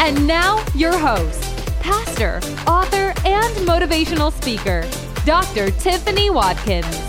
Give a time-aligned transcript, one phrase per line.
[0.00, 1.42] And now, your host,
[1.80, 4.88] pastor, author, and motivational speaker,
[5.24, 5.70] Dr.
[5.72, 7.07] Tiffany Watkins.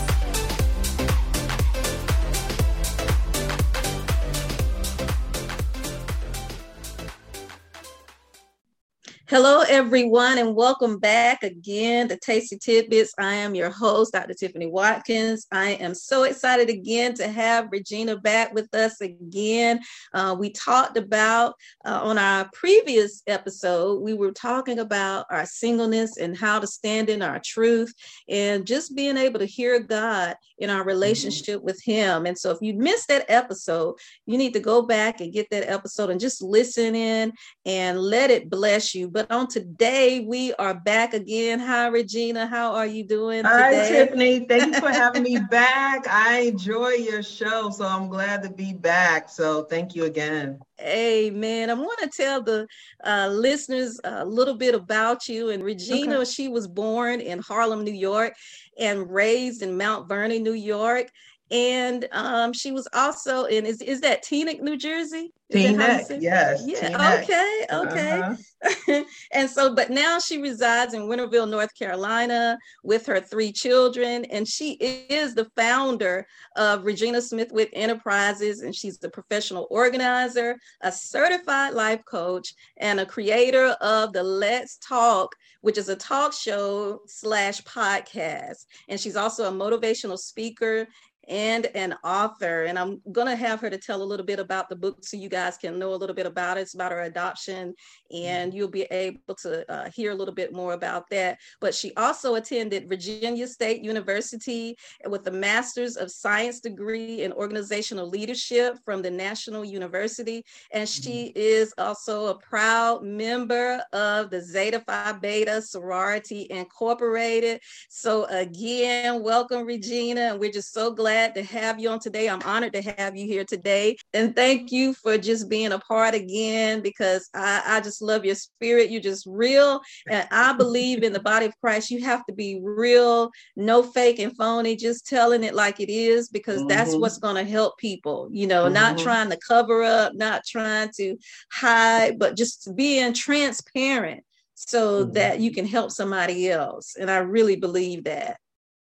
[9.30, 13.14] Hello, everyone, and welcome back again to Tasty Tidbits.
[13.16, 14.34] I am your host, Dr.
[14.34, 15.46] Tiffany Watkins.
[15.52, 19.78] I am so excited again to have Regina back with us again.
[20.12, 21.54] Uh, we talked about
[21.84, 27.08] uh, on our previous episode, we were talking about our singleness and how to stand
[27.08, 27.94] in our truth
[28.28, 30.88] and just being able to hear God in our mm-hmm.
[30.88, 31.66] relationship mm-hmm.
[31.66, 32.26] with Him.
[32.26, 33.94] And so, if you missed that episode,
[34.26, 37.32] you need to go back and get that episode and just listen in
[37.64, 39.08] and let it bless you.
[39.08, 41.58] But but on today, we are back again.
[41.60, 42.46] Hi, Regina.
[42.46, 43.42] How are you doing?
[43.42, 43.50] Today?
[43.50, 44.46] Hi, Tiffany.
[44.46, 46.08] Thank you for having me back.
[46.08, 49.28] I enjoy your show, so I'm glad to be back.
[49.28, 50.58] So thank you again.
[50.80, 51.68] Amen.
[51.68, 52.66] I want to tell the
[53.04, 55.50] uh, listeners a little bit about you.
[55.50, 56.30] And Regina, okay.
[56.30, 58.32] she was born in Harlem, New York,
[58.78, 61.10] and raised in Mount Vernon, New York
[61.50, 65.32] and um, she was also in is is that Teaneck, New Jersey?
[65.52, 66.62] Teaneck, yes.
[66.64, 66.90] Yeah.
[66.90, 67.22] Teaneck.
[67.22, 67.66] Okay.
[67.72, 68.20] Okay.
[68.20, 69.02] Uh-huh.
[69.32, 74.46] and so, but now she resides in Winterville, North Carolina, with her three children, and
[74.46, 80.92] she is the founder of Regina Smith with Enterprises, and she's the professional organizer, a
[80.92, 87.00] certified life coach, and a creator of the Let's Talk which is a talk show
[87.06, 88.66] slash podcast.
[88.88, 90.86] And she's also a motivational speaker
[91.30, 92.64] and an author.
[92.64, 95.16] And I'm going to have her to tell a little bit about the book so
[95.16, 96.62] you guys can know a little bit about it.
[96.62, 97.72] It's about her adoption,
[98.12, 101.38] and you'll be able to uh, hear a little bit more about that.
[101.60, 104.76] But she also attended Virginia State University
[105.08, 110.44] with a Master's of Science degree in Organizational Leadership from the National University.
[110.72, 111.38] And she mm-hmm.
[111.38, 117.60] is also a proud member of the Zeta Phi Beta Sorority Incorporated.
[117.88, 120.22] So, again, welcome, Regina.
[120.32, 122.30] And we're just so glad glad to have you on today.
[122.30, 123.94] I'm honored to have you here today.
[124.14, 128.34] And thank you for just being a part again because I, I just love your
[128.34, 128.90] spirit.
[128.90, 129.82] You're just real.
[130.08, 134.18] And I believe in the body of Christ, you have to be real, no fake
[134.18, 136.68] and phony, just telling it like it is because mm-hmm.
[136.68, 138.74] that's what's going to help people, you know, mm-hmm.
[138.74, 141.18] not trying to cover up, not trying to
[141.52, 144.24] hide, but just being transparent
[144.54, 145.12] so mm-hmm.
[145.12, 146.96] that you can help somebody else.
[146.98, 148.38] And I really believe that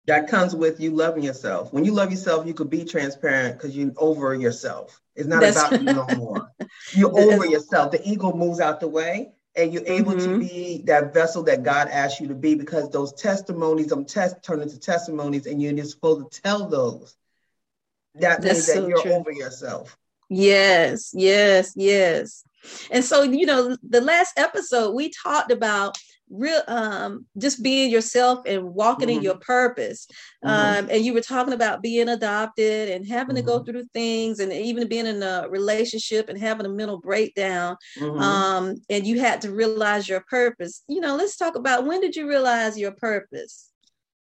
[0.08, 1.70] that comes with you loving yourself.
[1.70, 5.02] When you love yourself, you could be transparent because you're over yourself.
[5.14, 6.50] It's not That's about you no more.
[6.92, 7.92] You're over yourself.
[7.92, 10.32] The ego moves out the way and you're able mm-hmm.
[10.32, 14.42] to be that vessel that God asked you to be because those testimonies, them test
[14.42, 17.14] turn into testimonies and you're just supposed to tell those.
[18.14, 19.12] That That's means that so you're true.
[19.12, 19.98] over yourself.
[20.30, 22.44] Yes, yes, yes.
[22.90, 25.98] And so, you know, the last episode we talked about
[26.30, 29.18] real um just being yourself and walking mm-hmm.
[29.18, 30.06] in your purpose
[30.44, 30.48] mm-hmm.
[30.48, 33.46] um and you were talking about being adopted and having mm-hmm.
[33.46, 33.70] to go mm-hmm.
[33.70, 38.18] through things and even being in a relationship and having a mental breakdown mm-hmm.
[38.18, 42.14] um and you had to realize your purpose you know let's talk about when did
[42.14, 43.70] you realize your purpose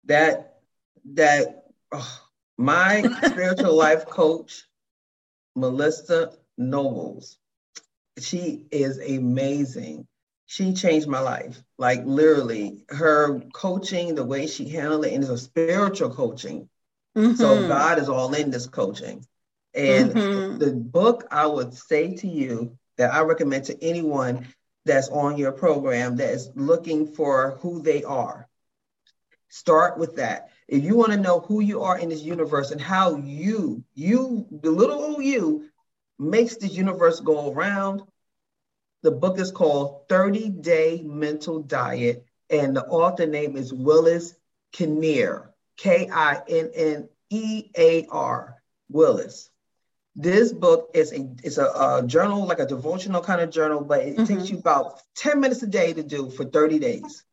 [0.05, 0.59] that
[1.05, 2.21] that oh,
[2.59, 4.65] my spiritual life coach
[5.55, 7.38] melissa nobles
[8.19, 10.06] she is amazing
[10.47, 11.62] she changed my life.
[11.78, 16.69] Like literally, her coaching, the way she handled it, and it's a spiritual coaching.
[17.16, 17.34] Mm-hmm.
[17.34, 19.25] So God is all in this coaching.
[19.75, 20.59] And mm-hmm.
[20.59, 24.46] the book I would say to you that I recommend to anyone
[24.85, 28.49] that's on your program that is looking for who they are.
[29.49, 30.50] Start with that.
[30.69, 34.47] If you want to know who you are in this universe and how you, you,
[34.50, 35.69] the little old you,
[36.19, 38.02] makes this universe go around,
[39.04, 44.34] the book is called 30 Day Mental Diet, and the author name is Willis
[44.72, 48.56] Kinnear, K I N N E A R,
[48.88, 49.50] Willis.
[50.16, 54.00] This book is a it's a, a, journal, like a devotional kind of journal, but
[54.00, 54.24] it mm-hmm.
[54.24, 57.24] takes you about 10 minutes a day to do for 30 days.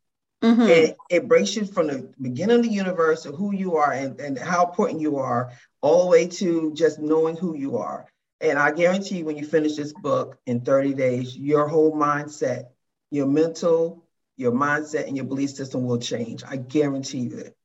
[0.42, 0.60] Mm-hmm.
[0.60, 4.20] And it breaks you from the beginning of the universe of who you are and,
[4.20, 8.11] and how important you are, all the way to just knowing who you are.
[8.42, 12.66] And I guarantee you, when you finish this book in 30 days, your whole mindset,
[13.10, 14.04] your mental,
[14.36, 16.42] your mindset, and your belief system will change.
[16.46, 17.56] I guarantee you it.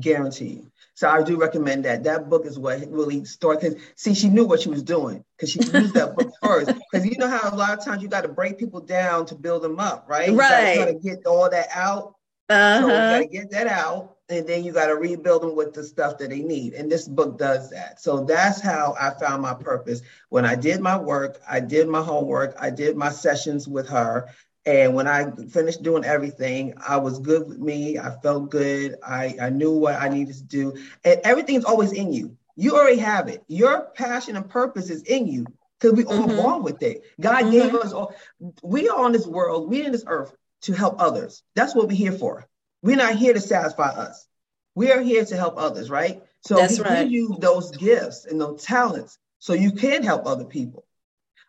[0.00, 0.72] Guarantee you.
[0.94, 2.04] So I do recommend that.
[2.04, 3.74] That book is what really started.
[3.74, 6.72] Because see, she knew what she was doing because she used that book first.
[6.90, 9.36] Because you know how a lot of times you got to break people down to
[9.36, 10.32] build them up, right?
[10.32, 10.72] Right.
[10.72, 12.16] You got to get all that out.
[12.48, 12.80] Uh-huh.
[12.80, 15.74] So you got to get that out, and then you got to rebuild them with
[15.74, 16.74] the stuff that they need.
[16.74, 18.00] And this book does that.
[18.00, 20.02] So that's how I found my purpose.
[20.28, 24.28] When I did my work, I did my homework, I did my sessions with her.
[24.64, 27.98] And when I finished doing everything, I was good with me.
[27.98, 28.96] I felt good.
[29.04, 30.74] I, I knew what I needed to do.
[31.04, 32.36] And everything's always in you.
[32.54, 33.42] You already have it.
[33.48, 35.46] Your passion and purpose is in you
[35.80, 36.36] because we all mm-hmm.
[36.36, 37.02] born with it.
[37.20, 37.50] God mm-hmm.
[37.50, 38.14] gave us all.
[38.62, 40.32] We are on this world, we in this earth
[40.62, 41.42] to help others.
[41.54, 42.46] That's what we're here for.
[42.82, 44.26] We're not here to satisfy us.
[44.74, 46.22] We are here to help others, right?
[46.40, 47.08] So That's he right.
[47.08, 50.84] you those gifts and those talents so you can help other people.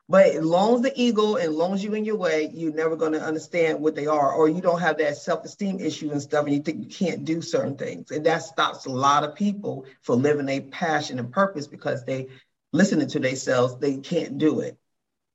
[0.09, 2.73] But as long as the ego and as long as you in your way, you're
[2.73, 6.21] never going to understand what they are, or you don't have that self-esteem issue and
[6.21, 8.11] stuff, and you think you can't do certain things.
[8.11, 12.27] And that stops a lot of people from living a passion and purpose because they
[12.73, 14.77] listening to themselves, they can't do it.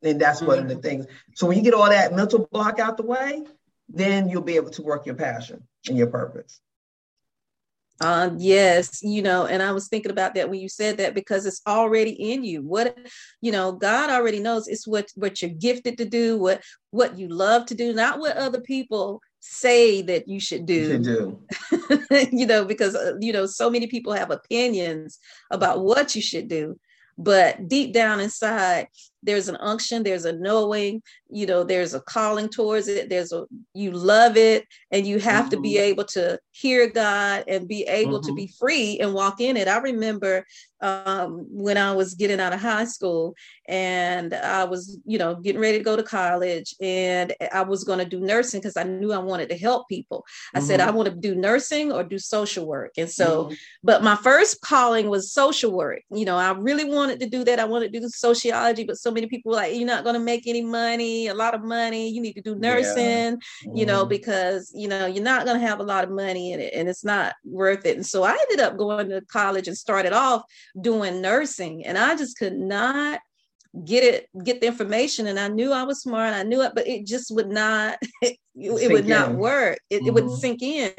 [0.02, 0.48] And that's mm-hmm.
[0.48, 0.82] one of the mm-hmm.
[0.82, 1.06] things.
[1.34, 3.44] So when you get all that mental block out the way,
[3.88, 6.60] then you'll be able to work your passion and your purpose.
[8.00, 11.46] Uh, yes, you know, and I was thinking about that when you said that because
[11.46, 12.62] it's already in you.
[12.62, 12.96] What
[13.40, 17.26] you know, God already knows it's what what you're gifted to do, what what you
[17.28, 20.74] love to do, not what other people say that you should do.
[20.74, 21.42] You, do.
[22.30, 25.18] you know, because uh, you know, so many people have opinions
[25.50, 26.78] about what you should do,
[27.16, 28.86] but deep down inside,
[29.28, 33.44] there's an unction there's a knowing you know there's a calling towards it there's a
[33.74, 35.50] you love it and you have mm-hmm.
[35.50, 35.84] to be mm-hmm.
[35.84, 38.28] able to hear god and be able mm-hmm.
[38.28, 40.44] to be free and walk in it i remember
[40.80, 43.34] um, when i was getting out of high school
[43.68, 47.98] and i was you know getting ready to go to college and i was going
[47.98, 50.24] to do nursing because i knew i wanted to help people
[50.54, 50.66] i mm-hmm.
[50.66, 50.96] said i mm-hmm.
[50.96, 53.54] want to do nursing or do social work and so mm-hmm.
[53.82, 57.58] but my first calling was social work you know i really wanted to do that
[57.58, 60.20] i wanted to do sociology but so many people were like, you're not going to
[60.20, 62.08] make any money, a lot of money.
[62.08, 63.72] You need to do nursing, yeah.
[63.74, 64.10] you know, mm-hmm.
[64.10, 66.88] because, you know, you're not going to have a lot of money in it and
[66.88, 67.96] it's not worth it.
[67.96, 70.42] And so I ended up going to college and started off
[70.80, 71.84] doing nursing.
[71.84, 73.20] And I just could not
[73.84, 76.88] get it get the information and i knew i was smart i knew it but
[76.88, 79.08] it just would not it, it would in.
[79.10, 80.06] not work it, mm-hmm.
[80.06, 80.90] it wouldn't sink in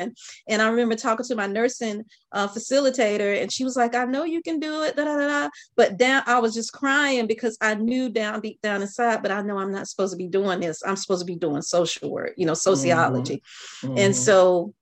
[0.47, 4.23] and i remember talking to my nursing uh, facilitator and she was like i know
[4.23, 5.49] you can do it da, da, da, da.
[5.75, 9.41] but down i was just crying because i knew down deep down inside but i
[9.41, 12.33] know i'm not supposed to be doing this i'm supposed to be doing social work
[12.37, 13.41] you know sociology
[13.83, 13.97] mm-hmm.
[13.97, 14.13] and mm-hmm.
[14.13, 14.73] so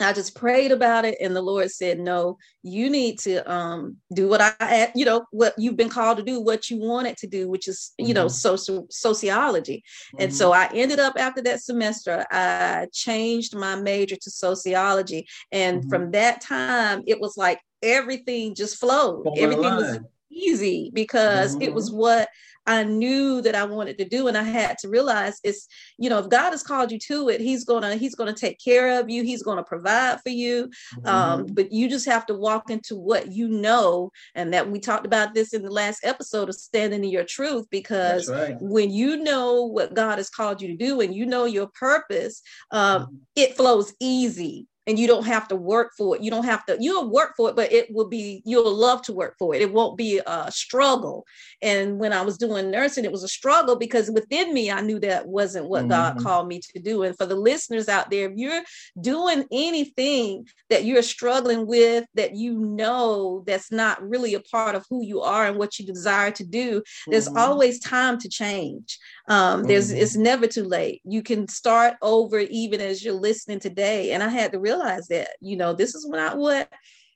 [0.00, 4.28] I just prayed about it, and the Lord said, "No, you need to um, do
[4.28, 7.48] what I, you know, what you've been called to do, what you wanted to do,
[7.48, 8.14] which is, you mm-hmm.
[8.14, 9.82] know, social sociology."
[10.14, 10.24] Mm-hmm.
[10.24, 15.80] And so I ended up after that semester, I changed my major to sociology, and
[15.80, 15.88] mm-hmm.
[15.88, 19.26] from that time, it was like everything just flowed.
[19.36, 19.98] everything was
[20.30, 21.98] easy because it was mm-hmm.
[21.98, 22.28] what
[22.66, 24.26] I knew that I wanted to do.
[24.28, 25.68] And I had to realize it's,
[25.98, 29.00] you know, if God has called you to it, He's gonna, He's gonna take care
[29.00, 30.68] of you, He's gonna provide for you.
[30.98, 31.06] Mm-hmm.
[31.06, 34.10] Um, but you just have to walk into what you know.
[34.34, 37.66] And that we talked about this in the last episode of standing in your truth,
[37.70, 38.56] because right.
[38.60, 42.42] when you know what God has called you to do and you know your purpose,
[42.72, 43.16] um, mm-hmm.
[43.36, 46.22] it flows easy and you don't have to work for it.
[46.22, 49.12] You don't have to, you'll work for it, but it will be, you'll love to
[49.12, 49.62] work for it.
[49.62, 51.26] It won't be a struggle.
[51.60, 55.00] And when I was doing nursing, it was a struggle because within me, I knew
[55.00, 55.90] that wasn't what mm-hmm.
[55.90, 57.02] God called me to do.
[57.02, 58.62] And for the listeners out there, if you're
[59.00, 64.84] doing anything that you're struggling with, that you know that's not really a part of
[64.88, 67.10] who you are and what you desire to do, mm-hmm.
[67.10, 68.98] there's always time to change.
[69.28, 70.00] Um, there's, mm-hmm.
[70.02, 71.00] it's never too late.
[71.04, 74.12] You can start over even as you're listening today.
[74.12, 76.68] And I had to realize realize that, you know, this is not what,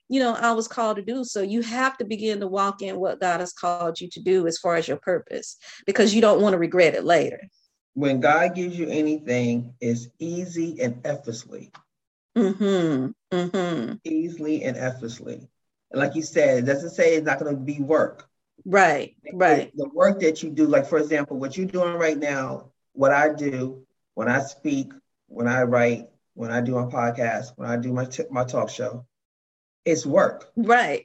[0.09, 1.23] you know, I was called to do.
[1.23, 4.47] So you have to begin to walk in what God has called you to do
[4.47, 7.41] as far as your purpose, because you don't want to regret it later.
[7.93, 11.71] When God gives you anything, it's easy and effortlessly.
[12.37, 13.35] Mm-hmm.
[13.35, 13.93] Mm-hmm.
[14.05, 15.47] Easily and effortlessly.
[15.91, 18.29] And like you said, it doesn't say it's not going to be work.
[18.65, 19.71] Right, right.
[19.75, 23.33] The work that you do, like for example, what you're doing right now, what I
[23.33, 24.91] do when I speak,
[25.27, 28.69] when I write, when I do my podcast, when I do my t- my talk
[28.69, 29.05] show.
[29.83, 30.51] It's work.
[30.55, 31.03] Right.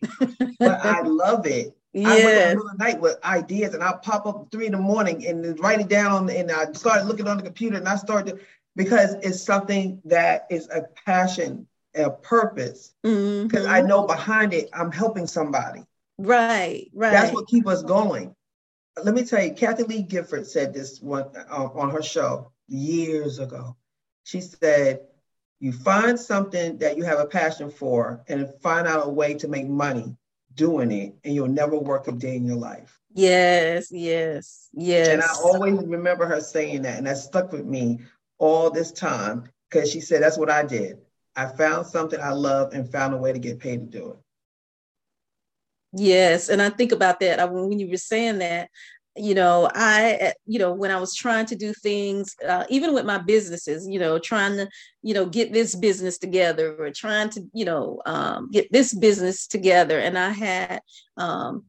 [0.58, 1.76] but I love it.
[1.92, 2.08] Yeah.
[2.10, 5.26] I wake up the night with ideas and I pop up three in the morning
[5.26, 8.40] and write it down and I started looking on the computer and I started
[8.74, 12.92] because it's something that is a passion, a purpose.
[13.02, 13.68] Because mm-hmm.
[13.70, 15.84] I know behind it, I'm helping somebody.
[16.18, 17.12] Right, right.
[17.12, 18.34] That's what keep us going.
[19.02, 23.38] let me tell you, Kathie Lee Gifford said this one uh, on her show years
[23.38, 23.76] ago.
[24.24, 25.00] She said,
[25.60, 29.48] "You find something that you have a passion for, and find out a way to
[29.48, 30.16] make money
[30.54, 35.08] doing it, and you'll never work a day in your life." Yes, yes, yes.
[35.08, 38.00] And I always remember her saying that, and that stuck with me
[38.38, 40.98] all this time because she said that's what I did.
[41.34, 44.16] I found something I love and found a way to get paid to do it.
[45.96, 48.68] Yes, and I think about that I, when you were saying that.
[49.18, 53.06] You know, I, you know, when I was trying to do things, uh, even with
[53.06, 54.68] my businesses, you know, trying to,
[55.00, 59.46] you know, get this business together or trying to, you know, um, get this business
[59.46, 60.00] together.
[60.00, 60.82] And I had
[61.16, 61.64] um,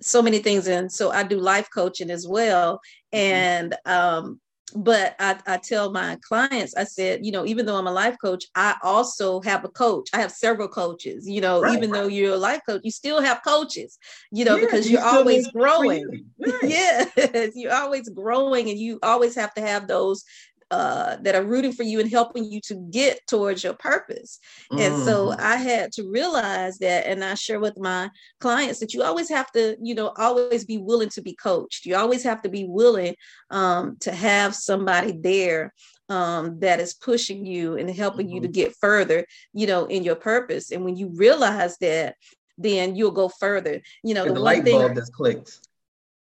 [0.00, 0.66] so many things.
[0.66, 2.80] And so I do life coaching as well.
[3.14, 3.16] Mm-hmm.
[3.16, 4.40] And um,
[4.74, 8.16] but I, I tell my clients, I said, you know, even though I'm a life
[8.22, 10.08] coach, I also have a coach.
[10.12, 12.02] I have several coaches, you know, right, even right.
[12.02, 13.98] though you're a life coach, you still have coaches,
[14.30, 16.30] you know, yeah, because you're always growing.
[16.38, 16.54] Right.
[16.62, 20.24] yes, you're always growing and you always have to have those
[20.70, 24.38] uh, that are rooting for you and helping you to get towards your purpose.
[24.70, 24.80] Mm.
[24.80, 25.40] And so mm-hmm.
[25.40, 28.10] I had to realize that, and I share with my
[28.40, 31.86] clients that you always have to, you know, always be willing to be coached.
[31.86, 33.14] You always have to be willing
[33.50, 35.72] um, to have somebody there
[36.10, 38.34] um, that is pushing you and helping mm-hmm.
[38.36, 38.52] you to mm-hmm.
[38.52, 40.70] get further, you know, in your purpose.
[40.70, 42.16] And when you realize that,
[42.58, 43.80] then you'll go further.
[44.02, 45.60] You know, the, the light bulb just clicks.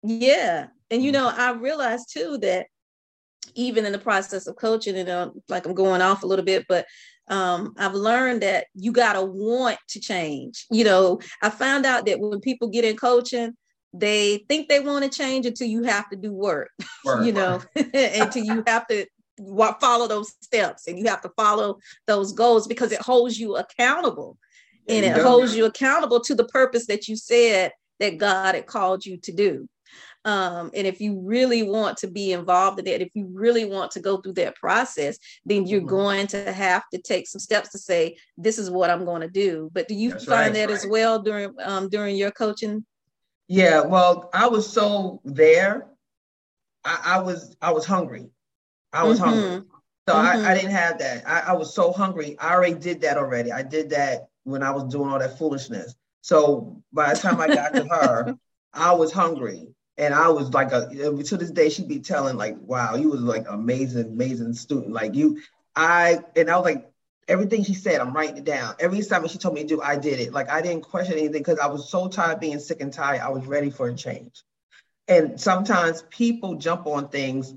[0.04, 0.68] Yeah.
[0.90, 1.24] And you mm-hmm.
[1.24, 2.68] know, I realized too that
[3.56, 6.66] even in the process of coaching and uh, like i'm going off a little bit
[6.68, 6.86] but
[7.30, 10.66] um, i've learned that you got to want to change.
[10.72, 13.56] You know i found out that when people get in coaching
[13.94, 16.70] they think they want to change until you have to do work,
[17.06, 17.62] work you know
[17.94, 19.06] until you have to
[19.80, 21.78] follow those steps and you have to follow
[22.08, 24.38] those goals because it holds you accountable.
[24.90, 29.06] And it holds you accountable to the purpose that you said that god had called
[29.06, 29.68] you to do
[30.28, 33.92] um, and if you really want to be involved in that, if you really want
[33.92, 35.90] to go through that process, then you're mm-hmm.
[35.90, 39.30] going to have to take some steps to say, this is what I'm going to
[39.30, 39.72] do.
[39.74, 40.76] But do you That's find right, that right.
[40.76, 42.86] as well during um, during your coaching?
[43.48, 45.88] Yeah, well, I was so there.
[46.84, 48.30] I, I was I was hungry.
[48.92, 49.30] I was mm-hmm.
[49.30, 49.68] hungry.
[50.10, 50.46] So mm-hmm.
[50.46, 51.24] I, I didn't have that.
[51.26, 52.36] I, I was so hungry.
[52.42, 53.54] I already did that already.
[53.54, 55.96] I did that when I was doing all that foolishness.
[56.20, 58.36] So by the time I got to her,
[58.74, 59.70] I was hungry.
[59.98, 63.22] And I was like a to this day she'd be telling like, wow, you was
[63.22, 64.94] like amazing, amazing student.
[64.94, 65.42] Like you,
[65.76, 66.90] I and I was like,
[67.28, 68.76] everything she said, I'm writing it down.
[68.80, 70.34] Every time she told me to do, I did it.
[70.34, 73.22] Like I didn't question anything because I was so tired of being sick and tired.
[73.22, 74.44] I was ready for a change.
[75.08, 77.54] And sometimes people jump on things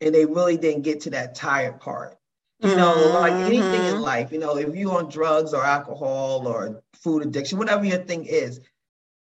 [0.00, 2.16] and they really didn't get to that tired part.
[2.62, 3.14] You know, mm-hmm.
[3.14, 4.02] like anything in mm-hmm.
[4.02, 8.26] life, you know, if you're on drugs or alcohol or food addiction, whatever your thing
[8.26, 8.60] is,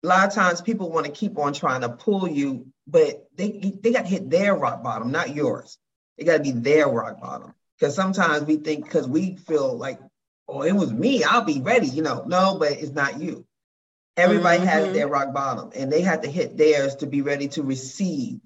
[0.04, 3.74] a lot of times people want to keep on trying to pull you, but they
[3.82, 5.78] they got to hit their rock bottom, not yours.
[6.18, 7.54] It got to be their rock bottom.
[7.80, 10.00] Because sometimes we think because we feel like,
[10.48, 11.88] oh, it was me, I'll be ready.
[11.88, 13.46] You know, no, but it's not you.
[14.18, 14.68] Everybody mm-hmm.
[14.68, 18.40] has their rock bottom, and they have to hit theirs to be ready to receive.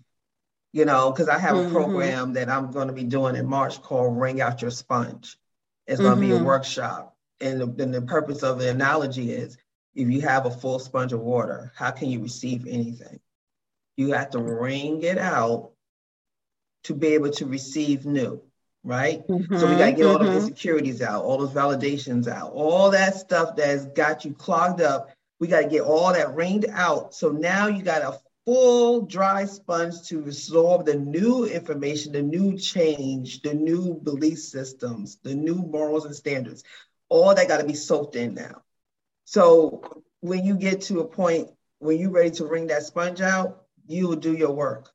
[0.72, 1.70] You know, because I have mm-hmm.
[1.70, 5.38] a program that I'm going to be doing in March called "Ring Out Your Sponge."
[5.86, 6.46] It's going to be a mm-hmm.
[6.46, 9.58] workshop, and the, and the purpose of the analogy is
[9.96, 13.20] if you have a full sponge of water, how can you receive anything?
[13.96, 15.72] You have to wring it out
[16.86, 18.42] to be able to receive new,
[18.84, 19.26] right?
[19.28, 20.08] Mm-hmm, so we got to get mm-hmm.
[20.08, 20.48] all those mm-hmm.
[20.48, 25.12] insecurities out, all those validations out, all that stuff that's got you clogged up.
[25.40, 27.14] We got to get all that wringed out.
[27.14, 32.58] So now you got a full dry sponge to absorb the new information, the new
[32.58, 36.64] change, the new belief systems, the new morals and standards.
[37.10, 38.64] All that got to be soaked in now.
[39.26, 41.50] So when you get to a point
[41.80, 44.90] when you're ready to wring that sponge out, you will do your work.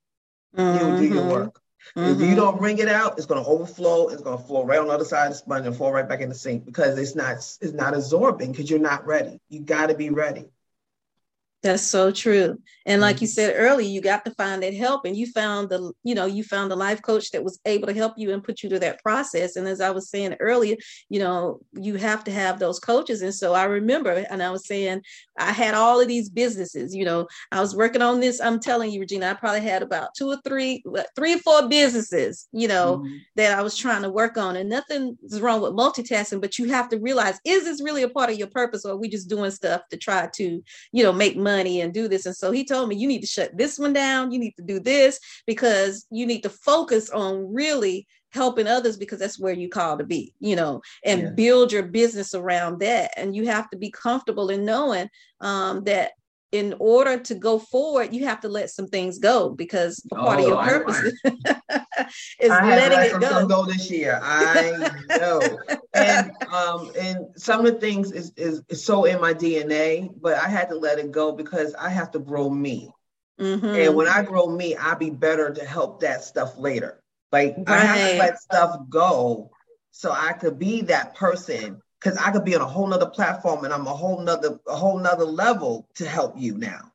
[0.57, 0.79] Mm-hmm.
[0.79, 1.31] You will do your mm-hmm.
[1.31, 1.61] work.
[1.97, 2.11] Mm-hmm.
[2.11, 2.37] If you mm-hmm.
[2.37, 4.09] don't wring it out, it's going to overflow.
[4.09, 6.09] It's going to flow right on the other side of the sponge and fall right
[6.09, 9.41] back in the sink because it's not it's not absorbing because you're not ready.
[9.49, 10.47] You got to be ready.
[11.63, 12.59] That's so true.
[12.87, 13.33] And like you mm-hmm.
[13.33, 15.05] said earlier, you got to find that help.
[15.05, 17.93] And you found the, you know, you found the life coach that was able to
[17.93, 19.57] help you and put you through that process.
[19.57, 20.77] And as I was saying earlier,
[21.11, 23.21] you know, you have to have those coaches.
[23.23, 25.03] And so I remember, and I was saying,
[25.37, 28.41] I had all of these businesses, you know, I was working on this.
[28.41, 30.83] I'm telling you, Regina, I probably had about two or three,
[31.15, 33.17] three or four businesses, you know, mm-hmm.
[33.35, 34.57] that I was trying to work on.
[34.57, 38.09] And nothing is wrong with multitasking, but you have to realize, is this really a
[38.09, 40.63] part of your purpose or are we just doing stuff to try to,
[40.93, 41.49] you know, make money?
[41.59, 42.27] Money and do this.
[42.27, 44.33] And so he told me, you need to shut this one down.
[44.33, 49.19] You need to do this because you need to focus on really helping others because
[49.19, 51.31] that's where you call to be, you know, and yeah.
[51.31, 53.11] build your business around that.
[53.17, 55.09] And you have to be comfortable in knowing
[55.41, 56.13] um, that
[56.53, 60.43] in order to go forward, you have to let some things go because part oh,
[60.43, 61.13] of your purpose
[62.41, 63.47] is I letting it go.
[63.47, 64.19] go this year.
[64.23, 65.41] I know,
[65.95, 70.35] and um, and some of the things is, is, is so in my DNA, but
[70.35, 72.91] I had to let it go because I have to grow me.
[73.39, 73.67] Mm-hmm.
[73.67, 77.03] And when I grow me, I'll be better to help that stuff later.
[77.31, 77.69] Like right.
[77.69, 79.51] I have to let stuff go
[79.91, 83.65] so I could be that person because I could be on a whole nother platform
[83.65, 86.93] and I'm a whole nother a whole nother level to help you now.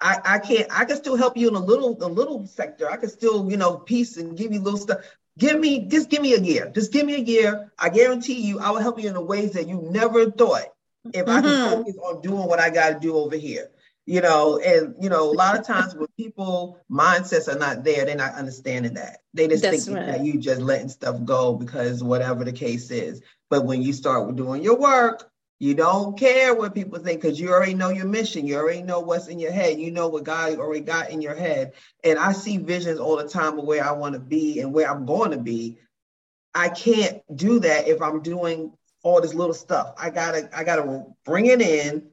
[0.00, 2.90] I, I can't I can still help you in a little a little sector.
[2.90, 4.98] I can still, you know, piece and give you little stuff.
[5.38, 6.70] Give me just give me a year.
[6.74, 7.72] Just give me a year.
[7.78, 10.66] I guarantee you I will help you in the ways that you never thought
[11.12, 11.30] if mm-hmm.
[11.30, 13.70] I can focus on doing what I gotta do over here.
[14.10, 18.04] You know, and you know, a lot of times when people mindsets are not there,
[18.04, 19.18] they're not understanding that.
[19.34, 20.06] They just That's think right.
[20.06, 23.22] that you just letting stuff go because whatever the case is.
[23.50, 27.50] But when you start doing your work, you don't care what people think because you
[27.50, 28.48] already know your mission.
[28.48, 29.78] You already know what's in your head.
[29.78, 31.74] You know what God already got in your head.
[32.02, 34.90] And I see visions all the time of where I want to be and where
[34.90, 35.78] I'm going to be.
[36.52, 38.72] I can't do that if I'm doing
[39.04, 39.94] all this little stuff.
[39.96, 42.08] I gotta, I gotta bring it in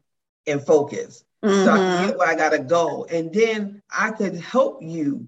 [0.45, 1.23] and focus.
[1.43, 1.65] Mm-hmm.
[1.65, 2.07] So I mm-hmm.
[2.07, 3.05] get where I gotta go.
[3.05, 5.27] And then I could help you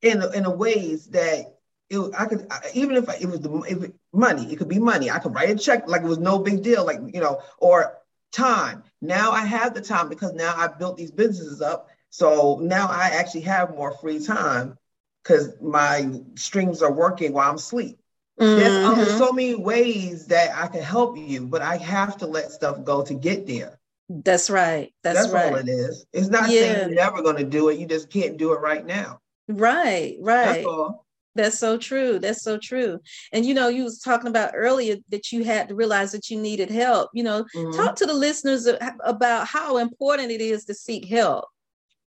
[0.00, 1.54] in in the ways that
[1.90, 5.10] it, I could even if it was the if it, money, it could be money.
[5.10, 7.98] I could write a check like it was no big deal, like you know, or
[8.32, 8.82] time.
[9.00, 11.88] Now I have the time because now I built these businesses up.
[12.10, 14.78] So now I actually have more free time
[15.22, 17.98] because my strings are working while I'm asleep.
[18.40, 18.58] Mm-hmm.
[18.58, 22.50] There's, um, so many ways that I can help you, but I have to let
[22.50, 23.78] stuff go to get there.
[24.24, 24.92] That's right.
[25.02, 25.52] That's, That's right.
[25.52, 26.06] all it is.
[26.12, 26.60] It's not yeah.
[26.60, 27.78] saying you're never going to do it.
[27.78, 29.20] You just can't do it right now.
[29.48, 30.16] Right.
[30.20, 30.44] Right.
[30.44, 31.06] That's all.
[31.34, 32.18] That's so true.
[32.18, 33.00] That's so true.
[33.32, 36.38] And you know, you was talking about earlier that you had to realize that you
[36.38, 37.10] needed help.
[37.14, 37.76] You know, mm-hmm.
[37.76, 38.68] talk to the listeners
[39.04, 41.46] about how important it is to seek help.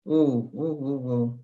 [0.07, 1.39] Ooh, ooh, ooh, ooh.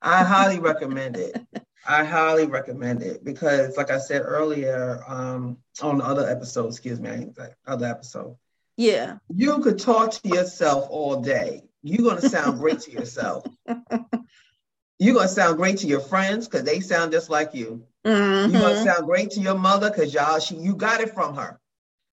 [0.00, 1.36] I highly recommend it.
[1.88, 7.00] I highly recommend it because, like I said earlier, um, on the other episode, excuse
[7.00, 7.28] me,
[7.66, 8.36] other episode.
[8.76, 9.18] Yeah.
[9.28, 11.62] You could talk to yourself all day.
[11.82, 13.44] You're gonna sound great to yourself.
[14.98, 17.84] You're gonna sound great to your friends because they sound just like you.
[18.04, 18.52] Mm-hmm.
[18.52, 21.60] You're gonna sound great to your mother because y'all she you got it from her.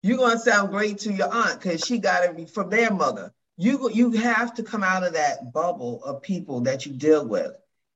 [0.01, 3.33] You're gonna sound great to your aunt because she got it from their mother.
[3.57, 7.51] You you have to come out of that bubble of people that you deal with,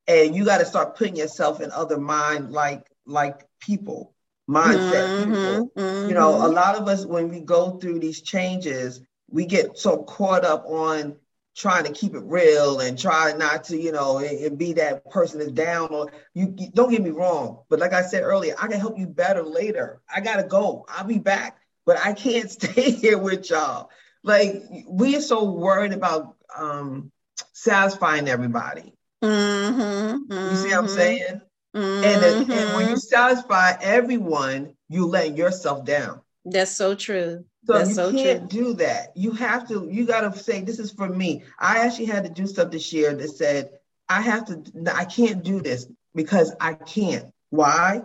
[0.08, 4.13] and you got to start putting yourself in other mind like like people
[4.49, 5.79] mindset mm-hmm.
[5.79, 6.10] Mm-hmm.
[6.10, 10.03] You know, a lot of us when we go through these changes, we get so
[10.03, 11.15] caught up on
[11.56, 15.10] trying to keep it real and try not to, you know, and, and be that
[15.10, 15.89] person that's down.
[15.89, 18.97] Or you, you, don't get me wrong, but like I said earlier, I can help
[18.97, 20.01] you better later.
[20.13, 20.86] I gotta go.
[20.89, 23.89] I'll be back, but I can't stay here with y'all.
[24.23, 27.12] Like we are so worried about um
[27.53, 28.93] satisfying everybody.
[29.23, 30.34] Mm-hmm, mm-hmm.
[30.34, 30.95] You see what I'm mm-hmm.
[30.95, 31.41] saying?
[31.76, 32.04] Mm-hmm.
[32.04, 32.96] And, and when you mm-hmm.
[32.96, 36.22] satisfy everyone, you let yourself down.
[36.46, 37.46] That's so true.
[37.66, 38.64] So That's you so can't true.
[38.64, 39.16] do that.
[39.16, 41.44] You have to, you got to say, this is for me.
[41.58, 43.70] I actually had to do stuff this year that said,
[44.10, 47.32] I have to, I can't do this because I can't.
[47.50, 48.02] Why?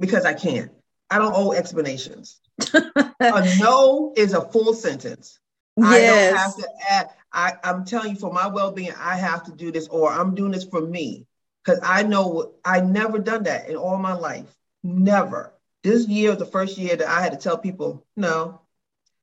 [0.00, 0.72] Because I can't.
[1.10, 2.40] I don't owe explanations.
[2.72, 5.38] a no is a full sentence.
[5.76, 5.86] Yes.
[5.86, 9.52] I don't have to add, I, I'm telling you for my well-being, I have to
[9.52, 11.26] do this, or I'm doing this for me.
[11.64, 14.52] Because I know I never done that in all my life.
[14.82, 15.52] Never.
[15.82, 18.60] This year was the first year that I had to tell people, no,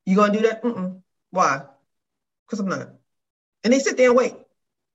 [0.06, 0.64] you gonna do that?
[0.64, 1.02] Mm-mm.
[1.32, 1.64] Why?
[2.46, 2.90] Because I'm not.
[3.64, 4.36] And they sit there and wait.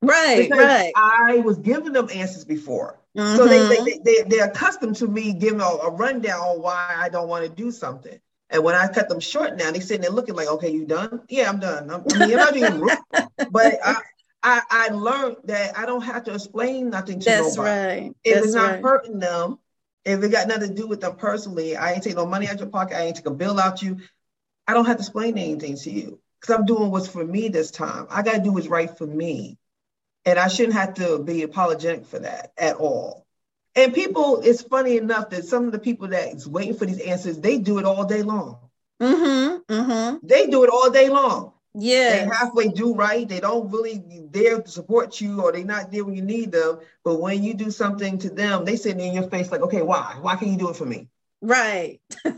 [0.03, 0.93] Right, because right.
[0.95, 2.99] I was giving them answers before.
[3.17, 3.37] Mm-hmm.
[3.37, 6.95] So they, they, they, they, they're accustomed to me giving a, a rundown on why
[6.97, 8.19] I don't want to do something.
[8.51, 11.23] And when I cut them short now, they sitting there looking like, okay, you done?
[11.29, 11.91] Yeah, I'm done.
[11.91, 12.89] I'm, I mean, I'm not even
[13.51, 13.97] but I,
[14.45, 18.01] I, I learned that I don't have to explain nothing to That's nobody.
[18.03, 18.15] Right.
[18.23, 18.83] If That's it's not right.
[18.83, 19.59] hurting them,
[20.05, 22.59] if it got nothing to do with them personally, I ain't take no money out
[22.59, 22.97] your pocket.
[22.97, 24.01] I ain't take a bill out you.
[24.69, 27.71] I don't have to explain anything to you because I'm doing what's for me this
[27.71, 28.07] time.
[28.11, 29.57] I got to do what's right for me.
[30.27, 33.27] And I shouldn't have to be apologetic for that at all.
[33.75, 37.39] And people, it's funny enough that some of the people that's waiting for these answers,
[37.39, 38.59] they do it all day long.
[39.01, 40.27] Mm-hmm, mm-hmm.
[40.27, 41.54] They do it all day long.
[41.75, 42.25] Yeah.
[42.25, 43.29] They halfway do right.
[43.29, 43.99] They don't really
[44.31, 46.79] dare to support you or they're not there when you need them.
[47.05, 50.17] But when you do something to them, they sit in your face like, okay, why?
[50.21, 51.09] Why can't you do it for me?
[51.41, 52.01] Right.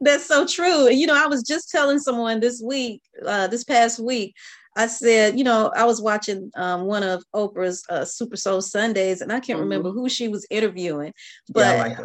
[0.00, 0.90] That's so true.
[0.90, 4.34] You know, I was just telling someone this week, uh, this past week,
[4.76, 9.20] I said, you know, I was watching um, one of Oprah's uh, Super Soul Sundays,
[9.20, 9.60] and I can't mm-hmm.
[9.60, 11.12] remember who she was interviewing,
[11.50, 11.98] but yeah, like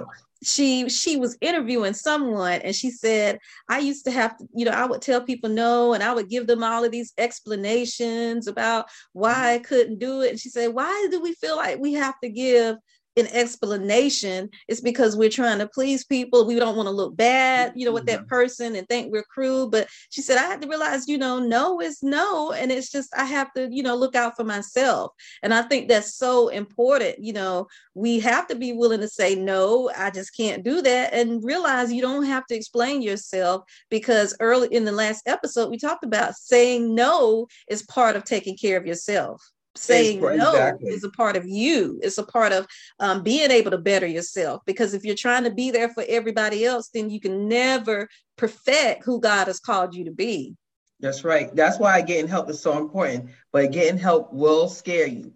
[0.43, 4.71] she she was interviewing someone, and she said, I used to have to, you know,
[4.71, 8.85] I would tell people no, and I would give them all of these explanations about
[9.13, 10.31] why I couldn't do it.
[10.31, 12.77] And she said, Why do we feel like we have to give
[13.17, 16.45] an explanation it's because we're trying to please people.
[16.45, 18.29] We don't want to look bad you know with that mm-hmm.
[18.29, 21.81] person and think we're cruel but she said i had to realize you know no
[21.81, 25.11] is no and it's just i have to you know look out for myself.
[25.43, 29.35] And i think that's so important you know we have to be willing to say
[29.35, 34.35] no i just can't do that and realize you don't have to explain yourself because
[34.39, 38.77] early in the last episode we talked about saying no is part of taking care
[38.77, 39.41] of yourself
[39.77, 40.89] saying no exactly.
[40.89, 42.67] is a part of you it's a part of
[42.99, 46.65] um, being able to better yourself because if you're trying to be there for everybody
[46.65, 50.55] else then you can never perfect who god has called you to be
[50.99, 55.33] that's right that's why getting help is so important but getting help will scare you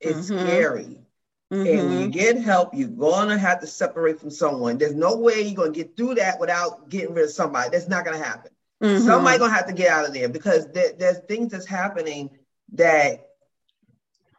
[0.00, 0.46] it's mm-hmm.
[0.46, 0.98] scary
[1.52, 1.66] Mm-hmm.
[1.66, 2.10] And when you mm-hmm.
[2.10, 4.76] get help, you're gonna have to separate from someone.
[4.76, 7.70] There's no way you're gonna get through that without getting rid of somebody.
[7.70, 8.50] That's not gonna happen.
[8.82, 9.06] Mm-hmm.
[9.06, 12.30] Somebody gonna have to get out of there because there, there's things that's happening
[12.74, 13.27] that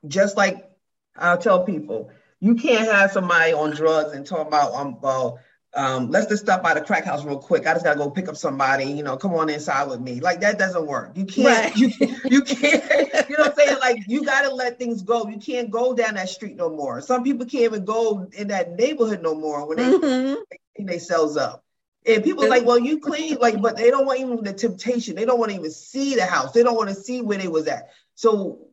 [0.07, 0.69] just like
[1.15, 5.39] I'll tell people, you can't have somebody on drugs and talk about um well,
[5.75, 7.67] um, let's just stop by the crack house real quick.
[7.67, 10.19] I just gotta go pick up somebody, you know, come on inside with me.
[10.19, 11.15] Like that doesn't work.
[11.15, 11.77] You can't, right.
[11.77, 11.91] you,
[12.25, 12.83] you can't,
[13.29, 13.79] you know what I'm saying?
[13.79, 15.27] Like you gotta let things go.
[15.27, 17.01] You can't go down that street no more.
[17.01, 20.85] Some people can't even go in that neighborhood no more when they mm-hmm.
[20.85, 21.63] they, sells up.
[22.05, 25.15] And people like, well, you clean, like, but they don't want even the temptation.
[25.15, 26.53] They don't want to even see the house.
[26.53, 27.89] They don't want to see where they was at.
[28.15, 28.68] So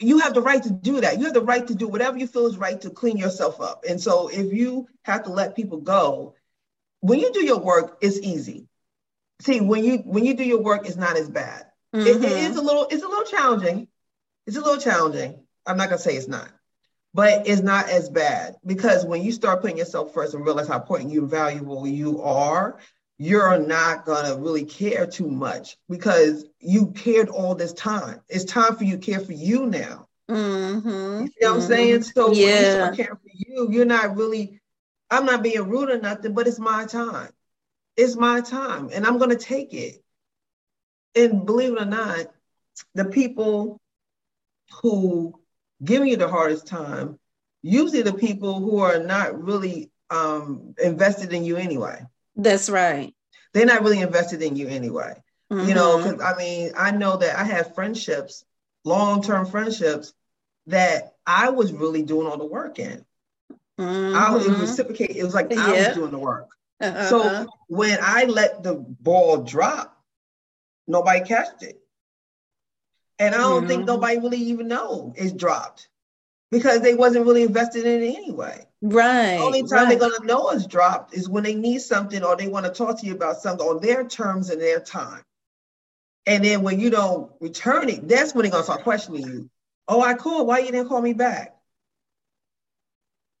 [0.00, 1.18] you have the right to do that.
[1.18, 3.84] You have the right to do whatever you feel is right to clean yourself up.
[3.88, 6.34] And so if you have to let people go,
[7.00, 8.68] when you do your work, it's easy.
[9.40, 11.66] See, when you when you do your work, it's not as bad.
[11.94, 12.06] Mm-hmm.
[12.06, 13.88] It, it is a little, it's a little challenging.
[14.46, 15.40] It's a little challenging.
[15.66, 16.50] I'm not gonna say it's not,
[17.14, 20.76] but it's not as bad because when you start putting yourself first and realize how
[20.76, 22.78] important you valuable you are,
[23.18, 28.20] you're not gonna really care too much because you cared all this time.
[28.28, 30.06] It's time for you to care for you now.
[30.30, 31.22] Mm-hmm.
[31.22, 32.02] You see what I'm saying?
[32.02, 32.46] So yeah.
[32.46, 34.60] when you start caring for you, you're not really.
[35.10, 37.30] I'm not being rude or nothing, but it's my time.
[37.96, 40.02] It's my time, and I'm gonna take it.
[41.16, 42.26] And believe it or not,
[42.94, 43.80] the people
[44.82, 45.40] who
[45.82, 47.18] give you the hardest time,
[47.62, 52.04] usually the people who are not really um, invested in you anyway.
[52.38, 53.12] That's right.
[53.52, 55.14] They're not really invested in you anyway.
[55.52, 55.68] Mm-hmm.
[55.68, 56.22] You know, because mm-hmm.
[56.22, 58.44] I mean, I know that I have friendships,
[58.84, 60.12] long term friendships,
[60.66, 63.04] that I was really doing all the work in.
[63.78, 64.16] Mm-hmm.
[64.16, 65.16] I was reciprocate.
[65.16, 65.64] It was like yeah.
[65.64, 66.48] I was doing the work.
[66.80, 67.08] Uh-huh.
[67.08, 69.96] So when I let the ball drop,
[70.86, 71.80] nobody catched it.
[73.18, 73.68] And I don't mm-hmm.
[73.68, 75.88] think nobody really even know it's dropped
[76.50, 78.66] because they wasn't really invested in it anyway.
[78.80, 79.36] Right.
[79.36, 79.98] The only time right.
[79.98, 83.00] they're gonna know it's dropped is when they need something or they want to talk
[83.00, 85.22] to you about something on their terms and their time.
[86.26, 89.50] And then when you don't return it, that's when they're gonna start questioning you.
[89.88, 90.46] Oh, I called.
[90.46, 91.56] Why you didn't call me back?